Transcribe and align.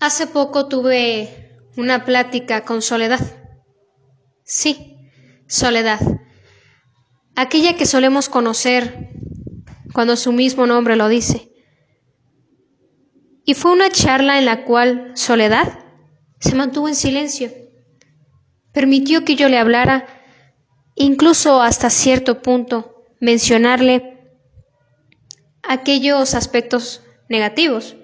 Hace 0.00 0.28
poco 0.28 0.68
tuve 0.68 1.58
una 1.76 2.04
plática 2.04 2.64
con 2.64 2.82
Soledad. 2.82 3.20
Sí, 4.44 4.96
Soledad. 5.48 5.98
Aquella 7.34 7.74
que 7.76 7.84
solemos 7.84 8.28
conocer 8.28 9.10
cuando 9.92 10.14
su 10.14 10.30
mismo 10.30 10.66
nombre 10.68 10.94
lo 10.94 11.08
dice. 11.08 11.50
Y 13.44 13.54
fue 13.54 13.72
una 13.72 13.90
charla 13.90 14.38
en 14.38 14.44
la 14.44 14.64
cual 14.64 15.10
Soledad 15.14 15.80
se 16.38 16.54
mantuvo 16.54 16.86
en 16.86 16.94
silencio. 16.94 17.50
Permitió 18.72 19.24
que 19.24 19.34
yo 19.34 19.48
le 19.48 19.58
hablara, 19.58 20.06
incluso 20.94 21.60
hasta 21.60 21.90
cierto 21.90 22.40
punto 22.40 23.04
mencionarle 23.18 24.30
aquellos 25.64 26.36
aspectos 26.36 27.02
negativos. 27.28 27.96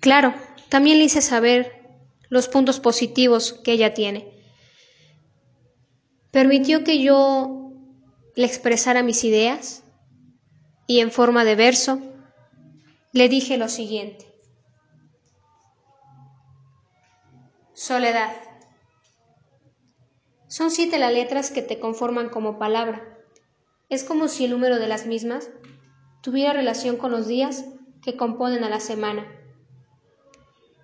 Claro, 0.00 0.34
también 0.70 0.98
le 0.98 1.04
hice 1.04 1.20
saber 1.20 1.84
los 2.28 2.48
puntos 2.48 2.78
positivos 2.80 3.52
que 3.64 3.72
ella 3.72 3.92
tiene. 3.92 4.32
Permitió 6.30 6.84
que 6.84 7.02
yo 7.02 7.72
le 8.36 8.46
expresara 8.46 9.02
mis 9.02 9.24
ideas 9.24 9.82
y 10.86 11.00
en 11.00 11.10
forma 11.10 11.44
de 11.44 11.56
verso 11.56 12.00
le 13.12 13.28
dije 13.28 13.58
lo 13.58 13.68
siguiente. 13.68 14.32
Soledad. 17.74 18.32
Son 20.46 20.70
siete 20.70 20.98
las 20.98 21.12
letras 21.12 21.50
que 21.50 21.62
te 21.62 21.80
conforman 21.80 22.28
como 22.28 22.58
palabra. 22.58 23.18
Es 23.88 24.04
como 24.04 24.28
si 24.28 24.44
el 24.44 24.52
número 24.52 24.78
de 24.78 24.86
las 24.86 25.06
mismas 25.06 25.50
tuviera 26.22 26.52
relación 26.52 26.96
con 26.96 27.10
los 27.10 27.26
días 27.26 27.64
que 28.02 28.16
componen 28.16 28.62
a 28.62 28.68
la 28.68 28.78
semana. 28.78 29.39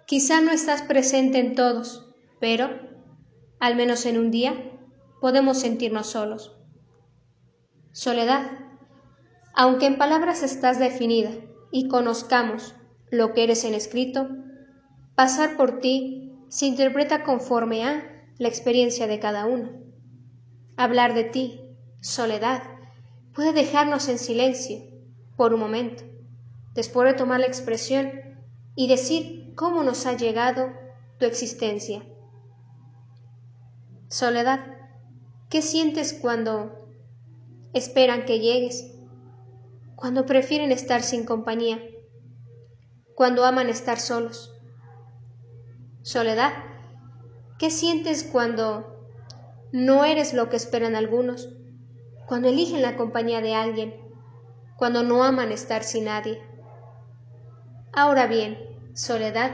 Quizá 0.06 0.40
no 0.40 0.52
estás 0.52 0.82
presente 0.82 1.40
en 1.40 1.56
todos, 1.56 2.14
pero, 2.38 2.70
al 3.58 3.74
menos 3.74 4.06
en 4.06 4.18
un 4.18 4.30
día, 4.30 4.54
podemos 5.20 5.58
sentirnos 5.58 6.06
solos. 6.06 6.56
Soledad. 7.90 8.46
Aunque 9.52 9.86
en 9.86 9.98
palabras 9.98 10.44
estás 10.44 10.78
definida 10.78 11.32
y 11.72 11.88
conozcamos 11.88 12.76
lo 13.10 13.34
que 13.34 13.42
eres 13.42 13.64
en 13.64 13.74
escrito, 13.74 14.28
pasar 15.16 15.56
por 15.56 15.80
ti 15.80 16.32
se 16.50 16.66
interpreta 16.66 17.24
conforme 17.24 17.84
a 17.84 18.28
la 18.38 18.46
experiencia 18.46 19.08
de 19.08 19.18
cada 19.18 19.44
uno. 19.46 19.72
Hablar 20.76 21.14
de 21.14 21.24
ti, 21.24 21.60
soledad, 22.00 22.62
puede 23.34 23.52
dejarnos 23.52 24.08
en 24.08 24.20
silencio 24.20 24.84
por 25.36 25.52
un 25.52 25.58
momento, 25.58 26.04
después 26.74 27.08
de 27.08 27.18
tomar 27.18 27.40
la 27.40 27.46
expresión 27.46 28.12
y 28.76 28.86
decir 28.86 29.45
cómo 29.56 29.82
nos 29.82 30.06
ha 30.06 30.12
llegado 30.12 30.70
tu 31.18 31.24
existencia. 31.24 32.04
Soledad, 34.08 34.60
¿qué 35.48 35.62
sientes 35.62 36.12
cuando 36.12 36.86
esperan 37.72 38.26
que 38.26 38.38
llegues? 38.38 38.92
Cuando 39.96 40.26
prefieren 40.26 40.72
estar 40.72 41.02
sin 41.02 41.24
compañía, 41.24 41.80
cuando 43.14 43.46
aman 43.46 43.70
estar 43.70 43.98
solos. 43.98 44.52
Soledad, 46.02 46.52
¿qué 47.58 47.70
sientes 47.70 48.24
cuando 48.24 49.08
no 49.72 50.04
eres 50.04 50.34
lo 50.34 50.50
que 50.50 50.56
esperan 50.56 50.94
algunos? 50.94 51.48
Cuando 52.28 52.48
eligen 52.48 52.82
la 52.82 52.96
compañía 52.96 53.40
de 53.40 53.54
alguien, 53.54 53.94
cuando 54.76 55.02
no 55.02 55.24
aman 55.24 55.50
estar 55.50 55.82
sin 55.82 56.04
nadie. 56.04 56.42
Ahora 57.94 58.26
bien, 58.26 58.75
Soledad. 58.96 59.50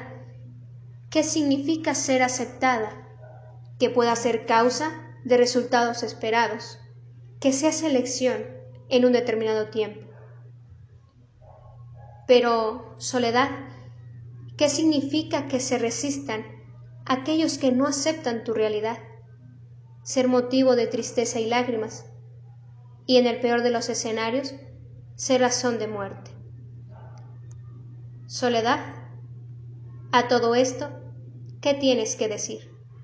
¿Qué 1.10 1.24
significa 1.24 1.96
ser 1.96 2.22
aceptada? 2.22 3.08
Que 3.80 3.90
pueda 3.90 4.14
ser 4.14 4.46
causa 4.46 4.92
de 5.24 5.36
resultados 5.36 6.04
esperados. 6.04 6.78
Que 7.40 7.52
sea 7.52 7.72
selección 7.72 8.46
en 8.88 9.04
un 9.04 9.10
determinado 9.10 9.68
tiempo. 9.68 10.08
Pero, 12.28 12.94
Soledad, 12.98 13.50
¿qué 14.56 14.68
significa 14.68 15.48
que 15.48 15.58
se 15.58 15.76
resistan 15.76 16.44
aquellos 17.04 17.58
que 17.58 17.72
no 17.72 17.88
aceptan 17.88 18.44
tu 18.44 18.54
realidad? 18.54 18.98
Ser 20.04 20.28
motivo 20.28 20.76
de 20.76 20.86
tristeza 20.86 21.40
y 21.40 21.46
lágrimas. 21.46 22.06
Y 23.06 23.16
en 23.16 23.26
el 23.26 23.40
peor 23.40 23.64
de 23.64 23.70
los 23.70 23.88
escenarios, 23.88 24.54
ser 25.16 25.40
razón 25.40 25.80
de 25.80 25.88
muerte. 25.88 26.30
Soledad, 28.28 29.01
a 30.12 30.28
todo 30.28 30.54
esto, 30.54 30.90
¿qué 31.62 31.74
tienes 31.74 32.16
que 32.16 32.28
decir? 32.28 32.71